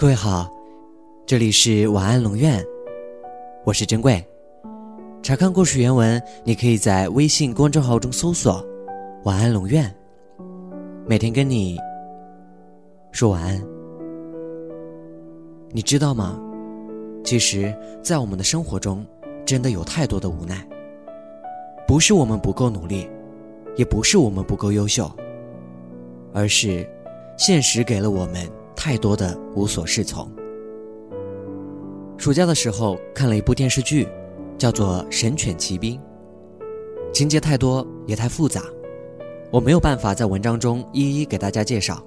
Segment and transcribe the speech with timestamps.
[0.00, 0.48] 各位好，
[1.26, 2.64] 这里是晚安龙院，
[3.64, 4.24] 我是珍贵。
[5.24, 8.64] 查看故事原文，你可以在微信公众号中搜索
[9.26, 9.92] “晚安龙院”，
[11.04, 11.76] 每天跟你
[13.10, 13.60] 说晚安。
[15.72, 16.40] 你知道吗？
[17.24, 19.04] 其实，在我们的生活中，
[19.44, 20.64] 真的有太多的无奈。
[21.88, 23.10] 不是我们不够努力，
[23.74, 25.10] 也不是我们不够优秀，
[26.32, 26.88] 而是
[27.36, 30.30] 现实给了我们太多的无所适从。
[32.16, 34.06] 暑假的时候看了一部电视剧，
[34.56, 36.00] 叫做《神犬奇兵》，
[37.12, 38.62] 情节太多也太复杂，
[39.50, 42.00] 我没有办法在文章中一一给大家介绍。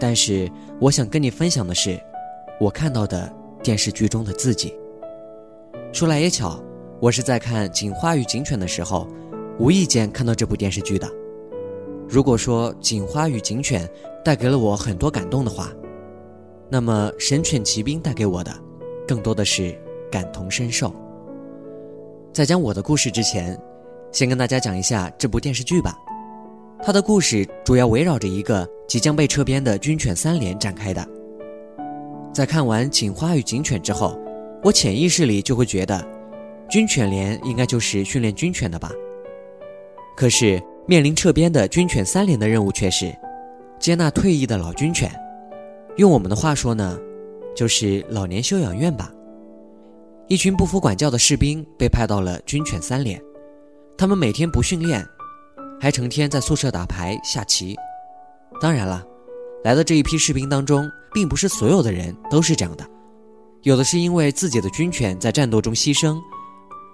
[0.00, 2.00] 但是我想跟你分享的是，
[2.58, 3.30] 我看到的
[3.62, 4.74] 电视剧中的自己。
[5.92, 6.58] 说来也巧。
[7.00, 9.06] 我是在看《警花与警犬》的时候，
[9.58, 11.06] 无意间看到这部电视剧的。
[12.08, 13.86] 如果说《警花与警犬》
[14.24, 15.70] 带给了我很多感动的话，
[16.70, 18.52] 那么《神犬奇兵》带给我的，
[19.06, 19.76] 更多的是
[20.10, 20.94] 感同身受。
[22.32, 23.58] 在讲我的故事之前，
[24.12, 25.96] 先跟大家讲一下这部电视剧吧。
[26.82, 31.06] 它的故事主要围绕着一个即将被撤编的军犬三连展开的。
[32.32, 34.18] 在看完《警花与警犬》之后，
[34.62, 36.04] 我潜意识里就会觉得。
[36.66, 38.90] 军犬连应该就是训练军犬的吧？
[40.16, 43.14] 可是面临撤编的军犬三连的任务却是
[43.78, 45.10] 接纳退役的老军犬，
[45.96, 46.98] 用我们的话说呢，
[47.56, 49.10] 就是老年休养院吧。
[50.28, 53.20] 一群不服管教的士兵被派到了军犬三连，
[53.96, 55.04] 他们每天不训练，
[55.80, 57.76] 还成天在宿舍打牌下棋。
[58.60, 59.02] 当然了，
[59.64, 62.86] 来的这一批士兵当中，并不是所有的人都是这样的，
[63.62, 66.18] 有的是因为自己的军犬在战斗中牺牲。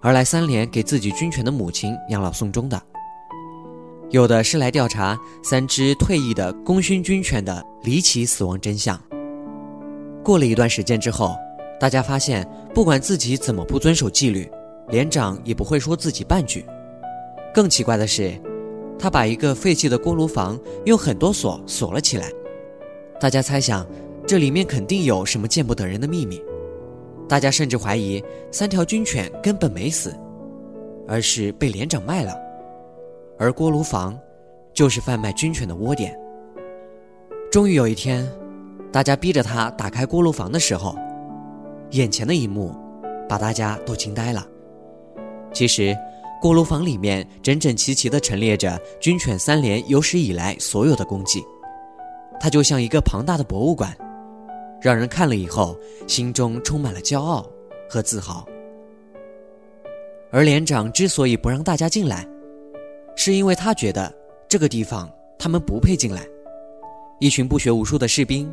[0.00, 2.82] 而来三连给自己军犬的母亲养老送终的，
[4.12, 9.00] 有的是来调查三只退役的功勋军犬的离奇死亡真相。
[10.22, 11.34] 过了一段时间之后，
[11.80, 14.46] 大家发现，不管自己怎么不遵守纪律，
[14.88, 16.62] 连长也不会说自己半句。
[17.54, 18.38] 更奇怪的是，
[18.98, 22.30] 他把一个废弃的锅炉房用很多锁锁了起来。
[23.18, 23.86] 大家猜想，
[24.26, 26.38] 这里面肯定有什么见不得人的秘密。
[27.26, 30.14] 大家甚至怀疑三条军犬根本没死，
[31.08, 32.36] 而是被连长卖了，
[33.42, 34.16] 而锅炉房
[34.72, 36.16] 就是贩卖军犬的窝点。
[37.50, 38.24] 终于有一天，
[38.92, 40.96] 大家逼着他打开锅炉房的时候，
[41.90, 42.72] 眼前的一幕
[43.28, 44.46] 把大家都惊呆了。
[45.52, 45.92] 其实，
[46.40, 51.44] 锅炉房里面整整齐齐地陈列着军犬三连有史以来所有的功绩，
[52.38, 53.92] 它就像一个庞大的博物馆。
[54.80, 55.76] 让人看了以后，
[56.06, 57.44] 心中充满了骄傲
[57.90, 58.46] 和自豪。
[60.30, 62.24] 而连长之所以不让大家进来，
[63.16, 64.12] 是因为他觉得
[64.48, 66.22] 这个地方他们不配进来。
[67.20, 68.52] 一群不学无术的士兵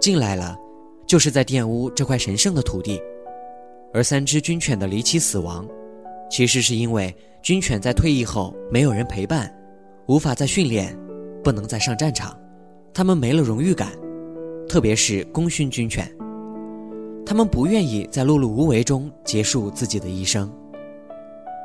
[0.00, 0.56] 进来了，
[1.06, 3.00] 就是在玷污这块神圣的土地。
[3.92, 5.66] 而三只军犬的离奇死亡，
[6.30, 9.52] 其实是因为军犬在退役后没有人陪伴，
[10.06, 10.96] 无法再训练，
[11.42, 12.38] 不能再上战场，
[12.94, 13.90] 他们没了荣誉感。
[14.68, 16.08] 特别是功勋军犬，
[17.26, 20.48] 他们不愿意在碌碌无为中结束自己的一生，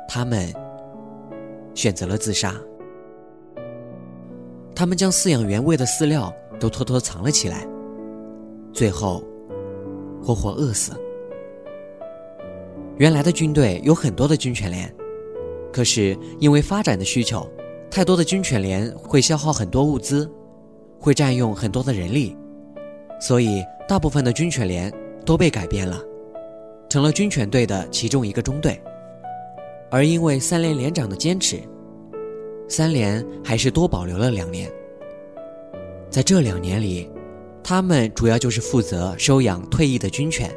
[0.08, 0.52] 他们
[1.76, 2.52] 选择了自杀。
[4.74, 7.64] 他们将饲养员喂的饲料都偷偷藏了起来，
[8.72, 9.22] 最后
[10.20, 10.92] 活活饿死。
[12.98, 14.92] 原来的军队有很多的军犬连，
[15.72, 17.48] 可是因为发展的需求，
[17.90, 20.30] 太多的军犬连会消耗很多物资，
[20.98, 22.36] 会占用很多的人力。
[23.20, 24.92] 所以，大部分的军犬连
[25.24, 26.02] 都被改编了，
[26.90, 28.78] 成了军犬队的其中一个中队。
[29.90, 31.60] 而因为三连连长的坚持，
[32.68, 34.70] 三连还是多保留了两年。
[36.10, 37.10] 在这两年里，
[37.62, 40.50] 他们主要就是负责收养退役的军犬。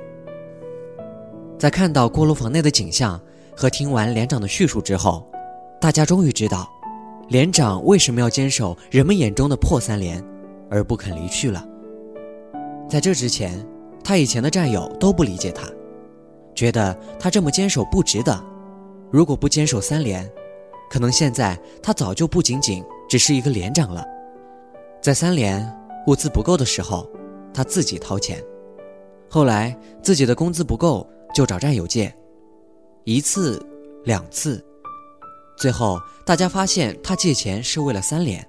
[1.57, 3.19] 在看到锅炉房内的景象
[3.55, 5.29] 和听完连长的叙述之后，
[5.81, 6.69] 大家终于知道，
[7.27, 10.23] 连长为什么要坚守人们眼中的破三连，
[10.69, 11.67] 而不肯离去了。
[12.89, 13.63] 在这之前，
[14.03, 15.67] 他以前的战友都不理解他，
[16.55, 18.48] 觉得他这么坚守不值得。
[19.11, 20.29] 如果不坚守三连，
[20.89, 24.05] 可能现在他早就不仅仅只是一个连长了。
[25.01, 25.65] 在三连
[26.07, 27.09] 物资不够的时候，
[27.53, 28.37] 他自己掏钱；
[29.29, 32.13] 后来自己的工资不够，就找战友借，
[33.03, 33.59] 一次、
[34.03, 34.63] 两次，
[35.57, 38.45] 最后大家发现他借钱是为了三连，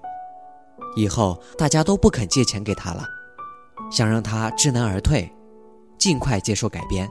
[0.97, 3.05] 以后大家都不肯借钱给他了。
[3.91, 5.31] 想让他知难而退，
[5.99, 7.11] 尽快接受改编，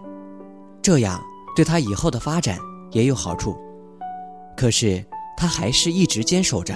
[0.82, 1.20] 这样
[1.56, 2.58] 对他以后的发展
[2.92, 3.58] 也有好处。
[4.56, 5.04] 可是
[5.38, 6.76] 他还是一直坚守着。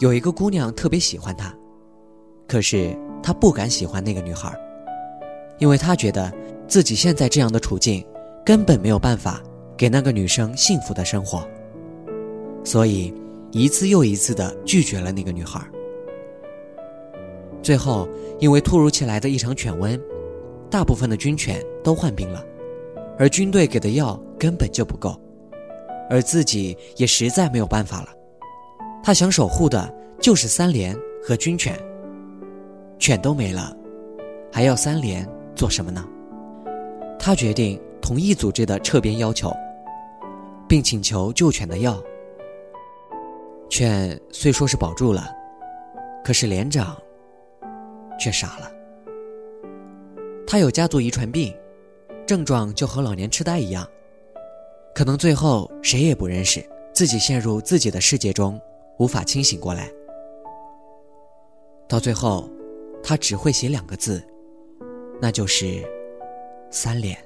[0.00, 1.54] 有一个姑娘特别喜欢他，
[2.48, 4.52] 可是他不敢喜欢那个女孩，
[5.58, 6.32] 因为他觉得
[6.66, 8.04] 自己现在这样的处境
[8.44, 9.40] 根本没有办法
[9.76, 11.48] 给那个女生幸福的生活，
[12.64, 13.14] 所以
[13.52, 15.60] 一次又一次的拒绝了那个女孩。
[17.62, 18.06] 最后，
[18.40, 19.98] 因为突如其来的一场犬瘟，
[20.68, 22.44] 大部分的军犬都患病了，
[23.18, 25.18] 而军队给的药根本就不够，
[26.10, 28.08] 而自己也实在没有办法了。
[29.02, 31.78] 他想守护的就是三连和军犬，
[32.98, 33.76] 犬都没了，
[34.52, 36.04] 还要三连做什么呢？
[37.18, 39.52] 他决定同意组织的撤编要求，
[40.68, 42.02] 并请求救犬的药。
[43.68, 45.30] 犬虽说是保住了，
[46.24, 46.96] 可是连长。
[48.16, 48.70] 却傻了。
[50.46, 51.52] 他有家族遗传病，
[52.26, 53.86] 症状就和老年痴呆一样，
[54.94, 58.60] 可能最后谁也不认识，自己陷入自己的世界中，
[58.98, 59.90] 无法清醒过来。
[61.86, 62.48] 到最后，
[63.02, 64.22] 他只会写两个字，
[65.20, 65.84] 那就是
[66.70, 67.16] “三连”。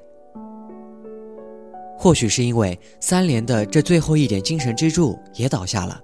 [1.96, 6.00] 或许是因为三连的这最后一点精神支柱也倒下了，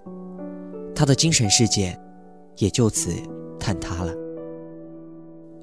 [0.94, 1.99] 他的精神世界
[2.56, 3.12] 也就此
[3.58, 4.14] 坍塌了。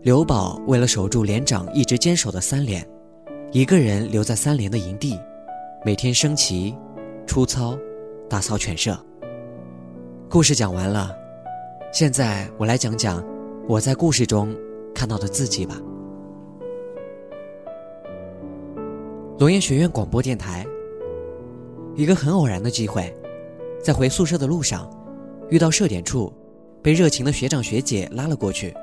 [0.01, 2.85] 刘宝为了守住连长一直坚守的三连，
[3.53, 5.19] 一个人留在三连的营地，
[5.83, 6.73] 每天升旗、
[7.27, 7.77] 出操、
[8.29, 8.97] 打扫犬舍。
[10.29, 11.13] 故事讲完了，
[11.91, 13.21] 现在我来讲讲
[13.67, 14.55] 我在故事中
[14.95, 15.77] 看到的自己吧。
[19.37, 20.65] 龙岩学院广播电台。
[21.97, 23.13] 一个很偶然的机会，
[23.83, 24.89] 在回宿舍的路上，
[25.49, 26.31] 遇到设点处，
[26.81, 28.73] 被热情的学长学姐拉了过去。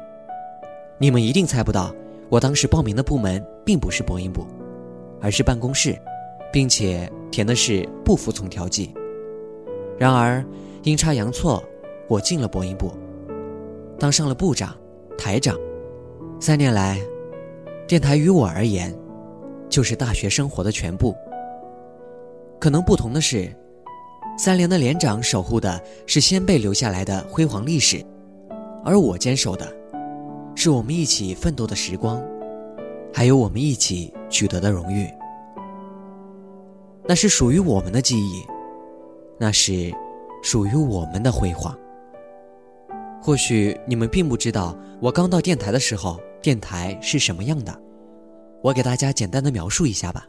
[0.99, 1.91] 你们一定猜不到，
[2.31, 4.47] 我当时报名的部门并不是播音部，
[5.21, 5.99] 而是办公室，
[6.53, 8.93] 并且填的是不服从调剂。
[9.99, 10.45] 然而
[10.83, 11.63] 阴差阳错，
[12.07, 12.93] 我进了播音部，
[13.99, 14.77] 当上了部长、
[15.17, 15.57] 台长。
[16.39, 17.01] 三年来，
[17.87, 18.95] 电台于我而言，
[19.69, 21.15] 就是大学生活的全部。
[22.61, 23.51] 可能不同的是，
[24.37, 28.05] 三连的连长守护的是先辈留下来的辉煌历史，
[28.85, 29.78] 而我坚守的。
[30.61, 32.21] 是我们一起奋斗的时光，
[33.15, 35.09] 还有我们一起取得的荣誉。
[37.07, 38.45] 那是属于我们的记忆，
[39.39, 39.95] 那是
[40.43, 41.79] 属于我们的辉煌。
[43.23, 47.73] 或许你们并不知道，我刚到电台的时候，电台是什么样的。
[48.61, 50.27] 我给大家简单的描述一下吧。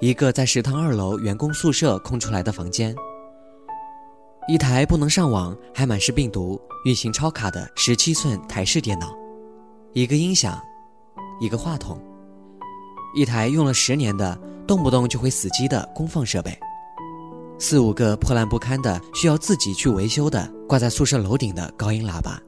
[0.00, 2.94] 一个在食堂二楼员工宿舍空出来的房间。
[4.48, 9.14] 一台不能上网、还满是病毒、运行超卡的十七寸台式电脑，
[9.92, 10.58] 一个音响，
[11.38, 12.00] 一个话筒，
[13.14, 16.58] 一台用了十年的、动不动就会死机的功放设备，
[17.58, 22.40] 四五个破烂不堪的、需要自己去维修的挂在宿舍楼顶的高音喇叭。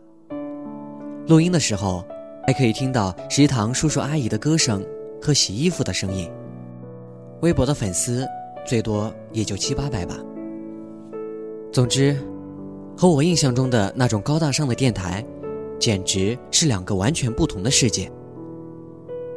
[1.28, 2.02] 录音的时候，
[2.46, 4.82] 还可以听到食堂叔叔阿姨的歌声
[5.20, 6.30] 和洗衣服的声音。
[7.42, 8.26] 微博的粉丝
[8.66, 10.16] 最多也就七八百吧。
[11.72, 12.16] 总之，
[12.96, 15.24] 和我印象中的那种高大上的电台，
[15.78, 18.10] 简直是两个完全不同的世界。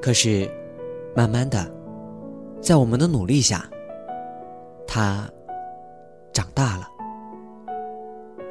[0.01, 0.49] 可是，
[1.15, 1.71] 慢慢的，
[2.59, 3.69] 在我们的努力下，
[4.87, 5.29] 他
[6.33, 6.87] 长大了。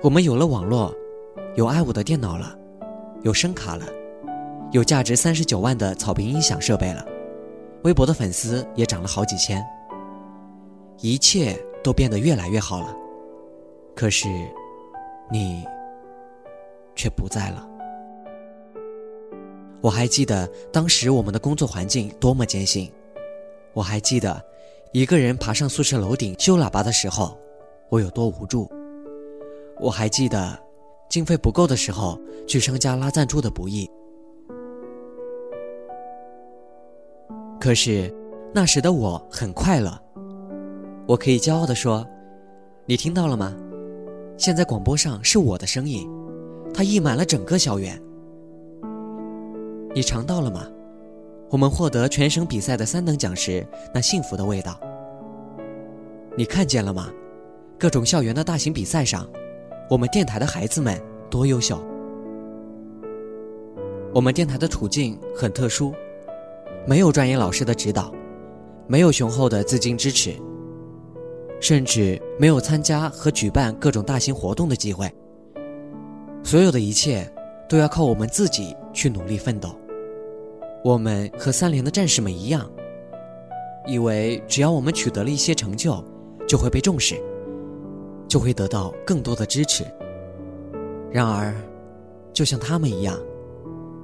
[0.00, 0.94] 我们有了网络，
[1.56, 2.56] 有爱我的电脑了，
[3.22, 3.84] 有声卡了，
[4.70, 7.04] 有价值三十九万的草坪音响设备了，
[7.82, 9.60] 微博的粉丝也涨了好几千，
[11.00, 12.96] 一切都变得越来越好了。
[13.94, 14.28] 可是，
[15.30, 15.64] 你
[16.94, 17.68] 却不在了。
[19.80, 22.90] 我还记得当时我们的工作环境多么艰辛，
[23.72, 24.42] 我还记得
[24.92, 27.36] 一个人爬上宿舍楼顶修喇叭的时候，
[27.88, 28.70] 我有多无助。
[29.80, 30.56] 我还记得
[31.08, 33.90] 经费不够的时候去商家拉赞助的不易。
[37.60, 38.12] 可是
[38.54, 40.00] 那时的我很快乐，
[41.06, 42.06] 我可以骄傲地说
[42.86, 43.52] ：“你听到了吗？”
[44.36, 46.08] 现在广播上是我的声音，
[46.74, 48.00] 它溢满了整个校园。
[49.94, 50.66] 你尝到了吗？
[51.50, 54.80] 我们获得全省比赛的三等奖时那幸福的味道。
[56.36, 57.10] 你看见了吗？
[57.78, 59.28] 各种校园的大型比赛上，
[59.90, 60.98] 我们电台的孩子们
[61.28, 61.78] 多优秀。
[64.14, 65.92] 我们电台的处境很特殊，
[66.86, 68.12] 没有专业老师的指导，
[68.86, 70.34] 没有雄厚的资金支持。
[71.62, 75.08] 甚至没有参加和举办各种大型活动的机会。
[76.42, 77.32] 所有的一切
[77.68, 79.70] 都要靠我们自己去努力奋斗。
[80.82, 82.68] 我们和三连的战士们一样，
[83.86, 86.04] 以为只要我们取得了一些成就，
[86.48, 87.14] 就会被重视，
[88.26, 89.84] 就会得到更多的支持。
[91.12, 91.54] 然而，
[92.32, 93.16] 就像他们一样，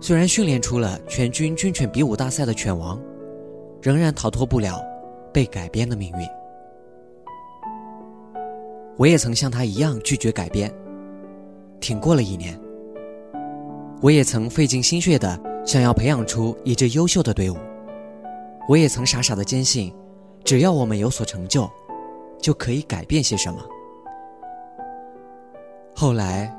[0.00, 3.02] 虽然训练出了全军军犬比武大赛的犬王，
[3.82, 4.80] 仍然逃脱不了
[5.32, 6.37] 被改编的命运。
[8.98, 10.74] 我也曾像他一样拒绝改变，
[11.78, 12.60] 挺过了一年。
[14.02, 17.56] 我也曾费尽心血的想要培养出一支优秀的队伍，
[18.68, 19.94] 我也曾傻傻的坚信，
[20.42, 21.70] 只要我们有所成就，
[22.40, 23.64] 就可以改变些什么。
[25.94, 26.52] 后来，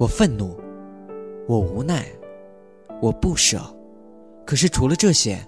[0.00, 0.56] 我愤怒，
[1.46, 2.04] 我无奈，
[3.00, 3.60] 我不舍，
[4.44, 5.38] 可是除了这些，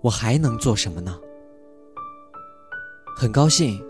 [0.00, 1.16] 我还能做什么呢？
[3.16, 3.80] 很高兴，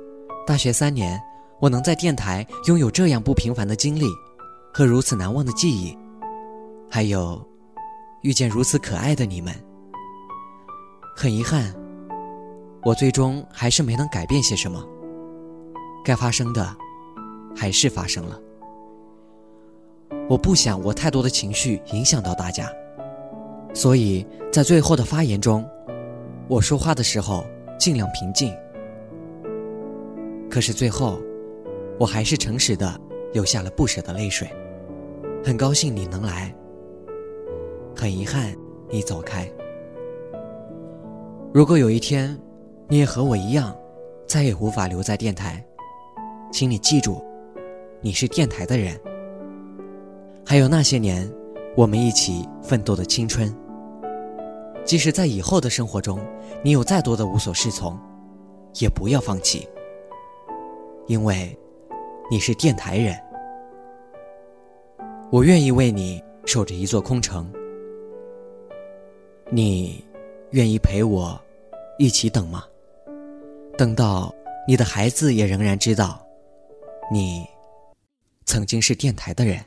[0.47, 1.21] 大学三年，
[1.61, 4.07] 我能在电台拥有这样不平凡的经历，
[4.73, 5.97] 和如此难忘的记忆。
[6.91, 7.41] 还有，
[8.23, 9.55] 遇见如此可爱的你们。
[11.15, 11.75] 很遗憾，
[12.83, 14.83] 我最终还是没能改变些什么。
[16.03, 16.75] 该发生的，
[17.55, 18.41] 还是发生了。
[20.29, 22.71] 我不想我太多的情绪影响到大家，
[23.75, 25.69] 所以在最后的发言中，
[26.49, 27.45] 我说话的时候
[27.79, 28.55] 尽量平静。
[30.51, 31.21] 可是最后，
[32.01, 32.99] 我还是诚实的
[33.31, 34.51] 流下了不舍的泪水。
[35.45, 36.51] 很高兴你能来。
[37.95, 38.57] 很遗憾，
[38.89, 39.47] 你走开。
[41.53, 42.35] 如果有一天，
[42.89, 43.77] 你也和我一样，
[44.27, 45.63] 再也无法留在电台，
[46.51, 47.23] 请你记住，
[48.01, 48.99] 你是电台的人。
[50.43, 51.31] 还有那些年，
[51.77, 53.55] 我们一起奋斗的青春。
[54.87, 56.19] 即使在以后的生活中，
[56.63, 57.95] 你有再多的无所适从，
[58.81, 59.69] 也不要放弃，
[61.07, 61.55] 因为
[62.31, 63.21] 你是电台人。
[65.33, 67.53] 我愿意为你守着一座空城。
[69.51, 70.05] 你
[70.53, 71.39] 愿意陪我
[71.99, 72.65] 一起等吗？
[73.77, 74.33] 等到
[74.65, 76.25] 你的孩子也仍然知道，
[77.11, 77.45] 你
[78.45, 79.61] 曾经是电台的人。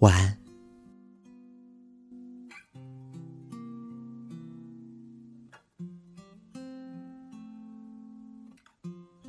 [0.00, 0.39] 晚安。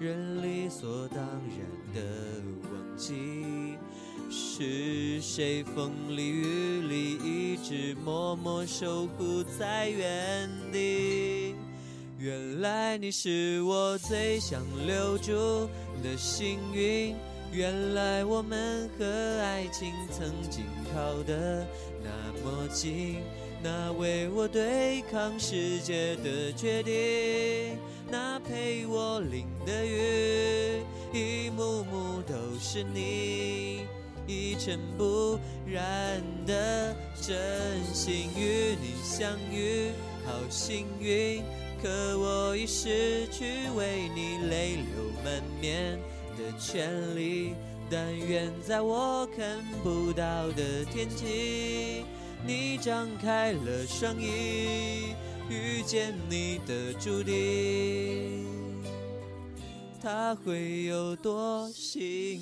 [0.00, 2.00] 人理所当然的
[2.70, 3.76] 忘记。
[4.30, 11.54] 是谁风里雨里一直默默守护在原地？
[12.18, 15.32] 原来你是我最想留住
[16.02, 17.16] 的幸运。
[17.50, 19.04] 原来我们和
[19.40, 21.66] 爱情曾经靠得
[22.02, 22.10] 那
[22.44, 23.20] 么近，
[23.62, 27.78] 那为我对抗世界的决定，
[28.10, 33.82] 那陪我淋的雨，一幕幕都是你。
[34.26, 39.90] 一尘不染的真心与你相遇，
[40.26, 41.42] 好幸运。
[41.82, 41.88] 可
[42.18, 45.98] 我已失去为你泪流满面
[46.36, 47.54] 的权利。
[47.90, 52.04] 但愿在我看不到的天际，
[52.46, 55.14] 你张开了双翼，
[55.50, 58.44] 遇见你的注定，
[60.02, 62.38] 他会有多幸运？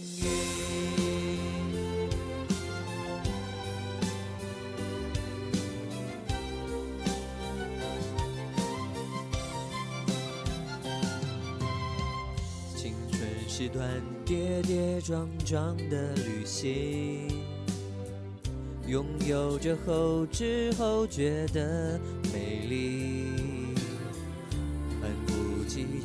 [12.74, 13.88] 青春是段
[14.24, 17.28] 跌跌撞撞的旅行，
[18.88, 22.00] 拥有着后知后觉的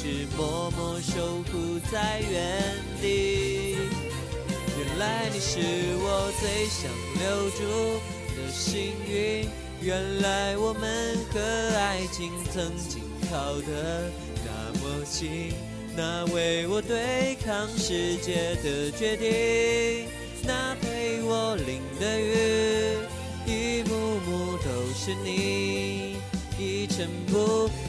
[0.00, 2.62] 直默默守护在原
[3.02, 3.76] 地？
[4.78, 5.58] 原来你是
[5.98, 6.88] 我最想
[7.18, 7.58] 留住
[8.36, 9.48] 的幸运，
[9.82, 11.40] 原来我们和
[11.76, 14.08] 爱情曾经靠得
[14.46, 15.52] 那么近，
[15.96, 20.06] 那为我对抗世界的决定，
[20.44, 22.96] 那陪我淋的雨，
[23.44, 26.18] 一幕幕都是你，
[26.56, 27.68] 一尘不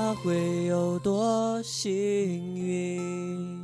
[0.00, 3.57] 他会有多幸运？